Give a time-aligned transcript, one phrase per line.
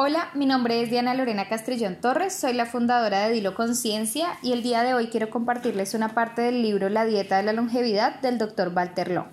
[0.00, 4.52] Hola, mi nombre es Diana Lorena Castrillón Torres, soy la fundadora de Dilo Conciencia y
[4.52, 8.20] el día de hoy quiero compartirles una parte del libro La dieta de la longevidad
[8.20, 8.70] del Dr.
[8.72, 9.26] Walter Long.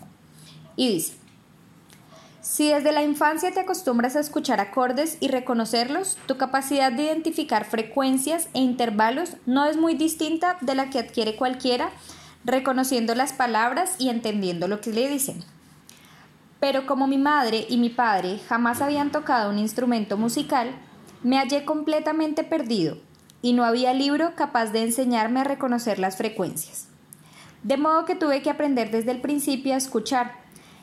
[0.75, 1.13] Y dice,
[2.41, 7.65] si desde la infancia te acostumbras a escuchar acordes y reconocerlos, tu capacidad de identificar
[7.65, 11.91] frecuencias e intervalos no es muy distinta de la que adquiere cualquiera
[12.43, 15.43] reconociendo las palabras y entendiendo lo que le dicen.
[16.65, 20.71] Pero como mi madre y mi padre jamás habían tocado un instrumento musical,
[21.21, 22.97] me hallé completamente perdido
[23.43, 26.87] y no había libro capaz de enseñarme a reconocer las frecuencias.
[27.61, 30.39] De modo que tuve que aprender desde el principio a escuchar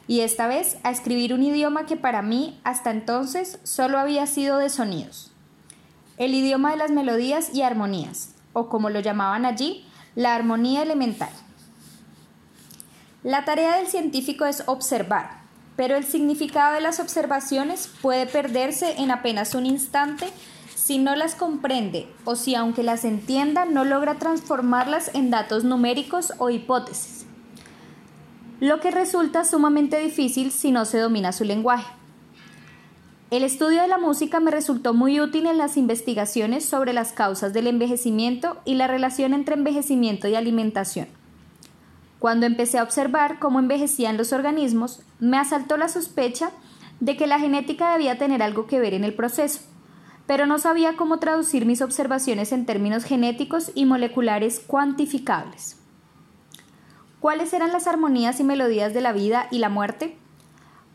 [0.06, 4.58] y esta vez a escribir un idioma que para mí hasta entonces solo había sido
[4.58, 5.32] de sonidos.
[6.16, 11.32] El idioma de las melodías y armonías, o como lo llamaban allí, la armonía elemental.
[13.24, 15.41] La tarea del científico es observar,
[15.76, 20.26] pero el significado de las observaciones puede perderse en apenas un instante
[20.74, 26.32] si no las comprende o si aunque las entienda no logra transformarlas en datos numéricos
[26.38, 27.24] o hipótesis,
[28.60, 31.92] lo que resulta sumamente difícil si no se domina su lenguaje.
[33.30, 37.54] El estudio de la música me resultó muy útil en las investigaciones sobre las causas
[37.54, 41.08] del envejecimiento y la relación entre envejecimiento y alimentación.
[42.22, 46.52] Cuando empecé a observar cómo envejecían los organismos, me asaltó la sospecha
[47.00, 49.58] de que la genética debía tener algo que ver en el proceso,
[50.28, 55.80] pero no sabía cómo traducir mis observaciones en términos genéticos y moleculares cuantificables.
[57.18, 60.16] ¿Cuáles eran las armonías y melodías de la vida y la muerte?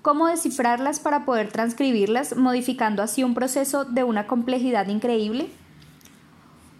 [0.02, 5.50] ¿Cómo descifrarlas para poder transcribirlas, modificando así un proceso de una complejidad increíble?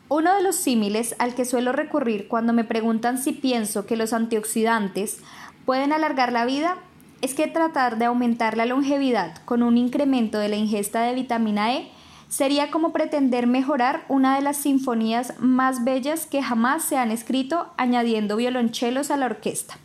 [0.10, 4.14] Uno de los símiles al que suelo recurrir cuando me preguntan si pienso que los
[4.14, 5.20] antioxidantes
[5.66, 6.78] pueden alargar la vida
[7.22, 11.74] es que tratar de aumentar la longevidad con un incremento de la ingesta de vitamina
[11.74, 11.92] E
[12.30, 17.68] sería como pretender mejorar una de las sinfonías más bellas que jamás se han escrito
[17.76, 19.78] añadiendo violonchelos a la orquesta.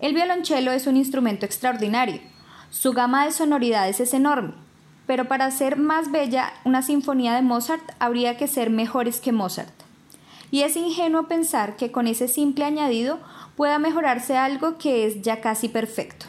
[0.00, 2.20] El violonchelo es un instrumento extraordinario.
[2.70, 4.52] Su gama de sonoridades es enorme
[5.10, 9.74] pero para hacer más bella una sinfonía de Mozart habría que ser mejores que Mozart.
[10.52, 13.18] Y es ingenuo pensar que con ese simple añadido
[13.56, 16.26] pueda mejorarse algo que es ya casi perfecto.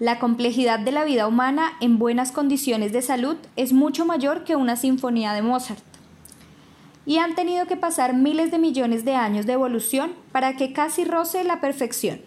[0.00, 4.56] La complejidad de la vida humana en buenas condiciones de salud es mucho mayor que
[4.56, 5.84] una sinfonía de Mozart.
[7.06, 11.04] Y han tenido que pasar miles de millones de años de evolución para que casi
[11.04, 12.20] roce la perfección.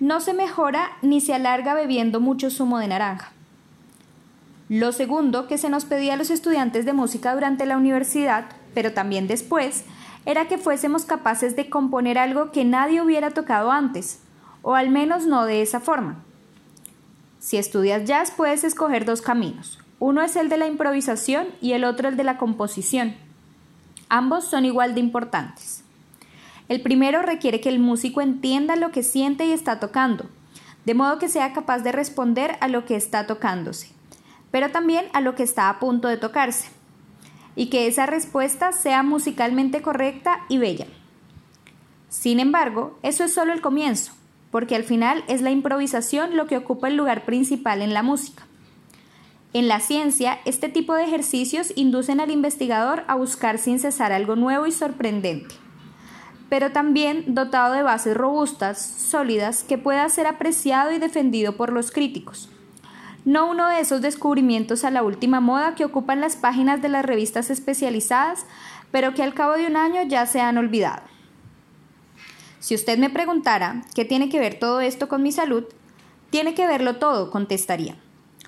[0.00, 3.37] No se mejora ni se alarga bebiendo mucho zumo de naranja.
[4.68, 8.92] Lo segundo que se nos pedía a los estudiantes de música durante la universidad, pero
[8.92, 9.84] también después,
[10.26, 14.20] era que fuésemos capaces de componer algo que nadie hubiera tocado antes,
[14.60, 16.22] o al menos no de esa forma.
[17.38, 19.78] Si estudias jazz puedes escoger dos caminos.
[20.00, 23.14] Uno es el de la improvisación y el otro el de la composición.
[24.10, 25.82] Ambos son igual de importantes.
[26.68, 30.26] El primero requiere que el músico entienda lo que siente y está tocando,
[30.84, 33.97] de modo que sea capaz de responder a lo que está tocándose
[34.50, 36.68] pero también a lo que está a punto de tocarse,
[37.54, 40.86] y que esa respuesta sea musicalmente correcta y bella.
[42.08, 44.12] Sin embargo, eso es solo el comienzo,
[44.50, 48.46] porque al final es la improvisación lo que ocupa el lugar principal en la música.
[49.52, 54.36] En la ciencia, este tipo de ejercicios inducen al investigador a buscar sin cesar algo
[54.36, 55.54] nuevo y sorprendente,
[56.48, 61.90] pero también dotado de bases robustas, sólidas, que pueda ser apreciado y defendido por los
[61.90, 62.50] críticos
[63.24, 67.04] no uno de esos descubrimientos a la última moda que ocupan las páginas de las
[67.04, 68.46] revistas especializadas,
[68.90, 71.02] pero que al cabo de un año ya se han olvidado.
[72.60, 75.64] Si usted me preguntara qué tiene que ver todo esto con mi salud,
[76.30, 77.96] tiene que verlo todo, contestaría.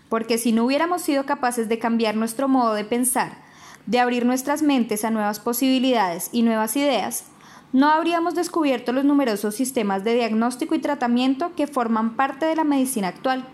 [0.09, 3.39] Porque si no hubiéramos sido capaces de cambiar nuestro modo de pensar,
[3.87, 7.25] de abrir nuestras mentes a nuevas posibilidades y nuevas ideas,
[7.73, 12.65] no habríamos descubierto los numerosos sistemas de diagnóstico y tratamiento que forman parte de la
[12.65, 13.47] medicina actual.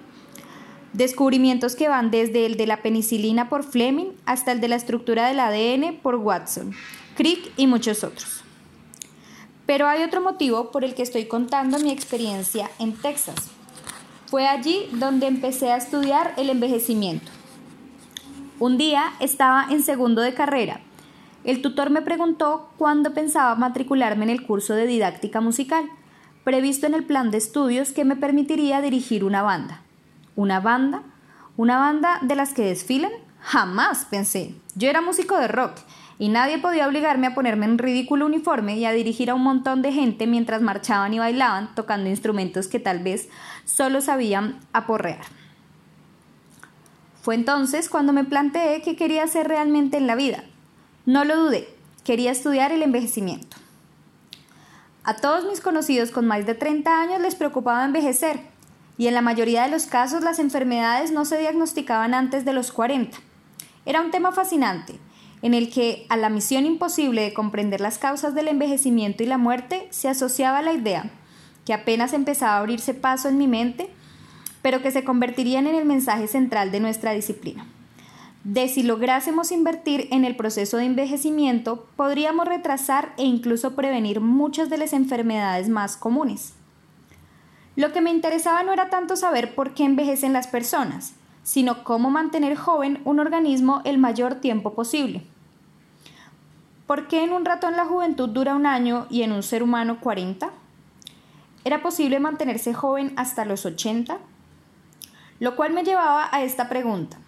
[0.97, 5.29] Descubrimientos que van desde el de la penicilina por Fleming hasta el de la estructura
[5.29, 6.73] del ADN por Watson,
[7.19, 8.43] Crick y muchos otros.
[9.67, 13.37] Pero hay otro motivo por el que estoy contando mi experiencia en Texas.
[14.25, 17.31] Fue allí donde empecé a estudiar el envejecimiento.
[18.59, 20.81] Un día estaba en segundo de carrera.
[21.45, 25.85] El tutor me preguntó cuándo pensaba matricularme en el curso de didáctica musical,
[26.43, 29.83] previsto en el plan de estudios que me permitiría dirigir una banda.
[30.37, 31.03] ¿Una banda?
[31.57, 33.11] ¿Una banda de las que desfilan?
[33.41, 34.55] Jamás pensé.
[34.75, 35.79] Yo era músico de rock
[36.19, 39.81] y nadie podía obligarme a ponerme en ridículo uniforme y a dirigir a un montón
[39.81, 43.31] de gente mientras marchaban y bailaban tocando instrumentos que tal vez
[43.65, 45.25] solo sabían aporrear.
[47.23, 50.45] Fue entonces cuando me planteé qué quería hacer realmente en la vida.
[51.07, 51.67] No lo dudé,
[52.05, 53.57] quería estudiar el envejecimiento.
[55.03, 58.41] A todos mis conocidos con más de 30 años les preocupaba envejecer,
[58.99, 62.73] y en la mayoría de los casos las enfermedades no se diagnosticaban antes de los
[62.73, 63.19] 40.
[63.85, 64.99] Era un tema fascinante,
[65.43, 69.39] en el que a la misión imposible de comprender las causas del envejecimiento y la
[69.39, 71.11] muerte se asociaba la idea,
[71.65, 73.91] que apenas empezaba a abrirse paso en mi mente,
[74.63, 77.67] pero que se convertirían en el mensaje central de nuestra disciplina.
[78.43, 84.71] De si lográsemos invertir en el proceso de envejecimiento, podríamos retrasar e incluso prevenir muchas
[84.71, 86.56] de las enfermedades más comunes.
[87.77, 91.13] Lo que me interesaba no era tanto saber por qué envejecen las personas,
[91.43, 95.23] sino cómo mantener joven un organismo el mayor tiempo posible.
[96.87, 100.01] ¿Por qué en un ratón la juventud dura un año y en un ser humano
[100.01, 100.51] 40?
[101.65, 104.19] ¿Era posible mantenerse joven hasta los 80?
[105.39, 107.19] Lo cual me llevaba a esta pregunta.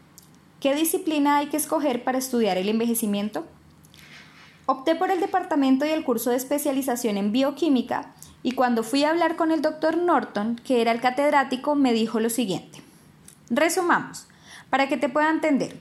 [0.61, 3.47] ¿Qué disciplina hay que escoger para estudiar el envejecimiento?
[4.65, 9.11] Opté por el departamento y el curso de especialización en bioquímica y cuando fui a
[9.11, 12.83] hablar con el doctor Norton, que era el catedrático, me dijo lo siguiente.
[13.51, 14.27] Resumamos,
[14.71, 15.79] para que te pueda entender.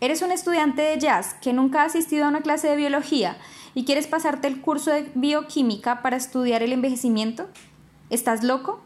[0.00, 3.36] Eres un estudiante de jazz que nunca ha asistido a una clase de biología
[3.74, 7.48] y quieres pasarte el curso de bioquímica para estudiar el envejecimiento.
[8.08, 8.80] ¿Estás loco?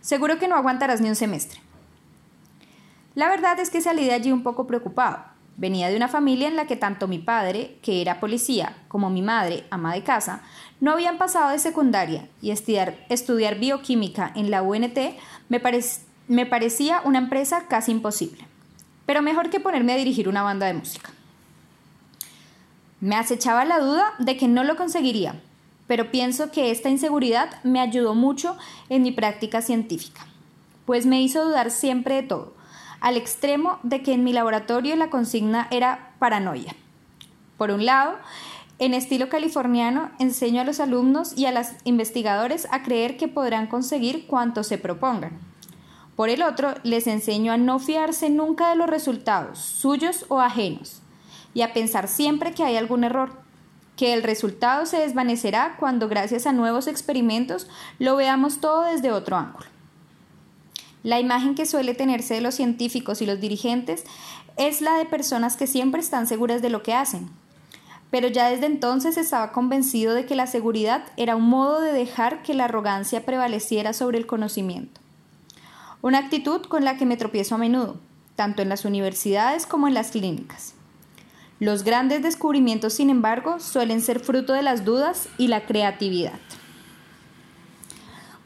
[0.00, 1.60] Seguro que no aguantarás ni un semestre.
[3.14, 5.29] La verdad es que salí de allí un poco preocupado.
[5.56, 9.20] Venía de una familia en la que tanto mi padre, que era policía, como mi
[9.20, 10.42] madre, ama de casa,
[10.80, 14.98] no habían pasado de secundaria y estudiar, bioquímica en la UNT
[16.28, 18.46] me parecía una empresa casi imposible.
[19.04, 21.10] Pero mejor que ponerme a dirigir una banda de música.
[23.00, 25.34] Me acechaba la duda de que no lo conseguiría,
[25.86, 28.56] pero pienso que esta inseguridad me ayudó mucho
[28.88, 30.26] en mi práctica científica,
[30.86, 32.59] pues me hizo dudar siempre de todo
[33.00, 36.74] al extremo de que en mi laboratorio la consigna era paranoia.
[37.56, 38.16] Por un lado,
[38.78, 43.66] en estilo californiano, enseño a los alumnos y a los investigadores a creer que podrán
[43.66, 45.38] conseguir cuanto se propongan.
[46.16, 51.02] Por el otro, les enseño a no fiarse nunca de los resultados, suyos o ajenos,
[51.54, 53.32] y a pensar siempre que hay algún error,
[53.96, 57.68] que el resultado se desvanecerá cuando gracias a nuevos experimentos
[57.98, 59.66] lo veamos todo desde otro ángulo.
[61.02, 64.04] La imagen que suele tenerse de los científicos y los dirigentes
[64.56, 67.30] es la de personas que siempre están seguras de lo que hacen.
[68.10, 72.42] Pero ya desde entonces estaba convencido de que la seguridad era un modo de dejar
[72.42, 75.00] que la arrogancia prevaleciera sobre el conocimiento.
[76.02, 77.96] Una actitud con la que me tropiezo a menudo,
[78.36, 80.74] tanto en las universidades como en las clínicas.
[81.60, 86.40] Los grandes descubrimientos, sin embargo, suelen ser fruto de las dudas y la creatividad.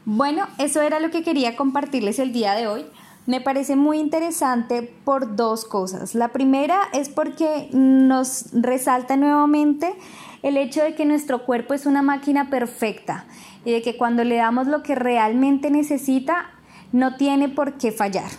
[0.05, 2.85] Bueno, eso era lo que quería compartirles el día de hoy.
[3.25, 6.13] Me parece muy interesante por dos cosas.
[6.13, 9.95] La primera es porque nos resalta nuevamente
[10.43, 13.25] el hecho de que nuestro cuerpo es una máquina perfecta
[13.65, 16.51] y de que cuando le damos lo que realmente necesita,
[16.91, 18.29] no tiene por qué fallar.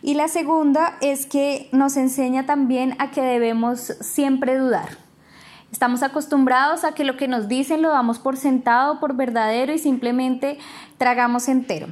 [0.00, 4.88] Y la segunda es que nos enseña también a que debemos siempre dudar.
[5.72, 9.78] Estamos acostumbrados a que lo que nos dicen lo damos por sentado, por verdadero y
[9.78, 10.58] simplemente
[10.98, 11.88] tragamos entero.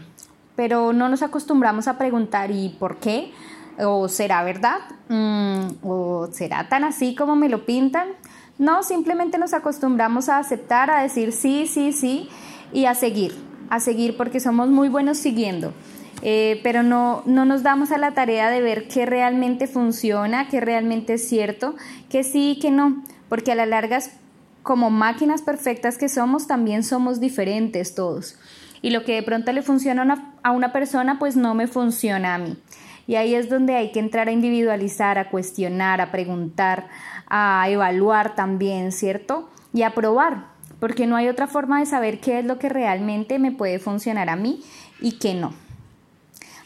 [0.54, 3.32] Pero no nos acostumbramos a preguntar ¿y por qué?
[3.78, 4.76] ¿O será verdad?
[5.08, 8.08] Mm, ¿O será tan así como me lo pintan?
[8.58, 12.28] No, simplemente nos acostumbramos a aceptar, a decir sí, sí, sí
[12.74, 13.34] y a seguir,
[13.70, 15.72] a seguir porque somos muy buenos siguiendo.
[16.20, 20.60] Eh, pero no, no nos damos a la tarea de ver qué realmente funciona, qué
[20.60, 21.76] realmente es cierto,
[22.10, 24.00] que sí que no porque a la larga,
[24.62, 28.38] como máquinas perfectas que somos, también somos diferentes todos.
[28.82, 32.38] Y lo que de pronto le funciona a una persona, pues no me funciona a
[32.38, 32.58] mí.
[33.06, 36.88] Y ahí es donde hay que entrar a individualizar, a cuestionar, a preguntar,
[37.28, 39.48] a evaluar también, ¿cierto?
[39.72, 40.46] Y a probar,
[40.80, 44.28] porque no hay otra forma de saber qué es lo que realmente me puede funcionar
[44.28, 44.60] a mí
[45.00, 45.54] y qué no.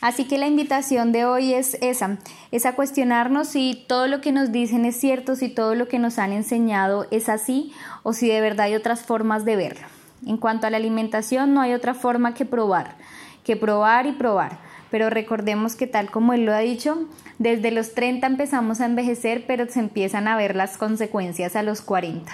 [0.05, 2.19] Así que la invitación de hoy es esa,
[2.51, 5.99] es a cuestionarnos si todo lo que nos dicen es cierto, si todo lo que
[5.99, 9.87] nos han enseñado es así o si de verdad hay otras formas de verlo.
[10.27, 12.97] En cuanto a la alimentación, no hay otra forma que probar,
[13.45, 14.59] que probar y probar.
[14.91, 17.09] Pero recordemos que tal como él lo ha dicho,
[17.39, 21.81] desde los 30 empezamos a envejecer, pero se empiezan a ver las consecuencias a los
[21.81, 22.31] 40.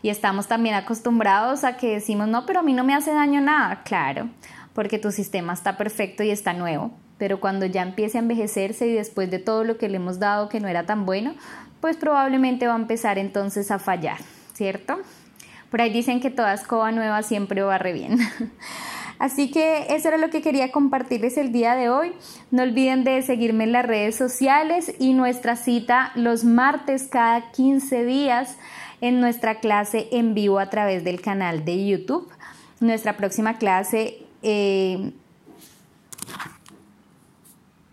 [0.00, 3.42] Y estamos también acostumbrados a que decimos, no, pero a mí no me hace daño
[3.42, 3.82] nada.
[3.84, 4.30] Claro,
[4.74, 8.92] porque tu sistema está perfecto y está nuevo, pero cuando ya empiece a envejecerse y
[8.92, 11.34] después de todo lo que le hemos dado que no era tan bueno,
[11.80, 14.18] pues probablemente va a empezar entonces a fallar,
[14.52, 14.98] ¿cierto?
[15.70, 18.18] Por ahí dicen que toda escoba nueva siempre va barre bien.
[19.18, 22.12] Así que eso era lo que quería compartirles el día de hoy.
[22.50, 28.04] No olviden de seguirme en las redes sociales y nuestra cita los martes cada 15
[28.04, 28.56] días
[29.00, 32.28] en nuestra clase en vivo a través del canal de YouTube.
[32.80, 35.12] Nuestra próxima clase eh,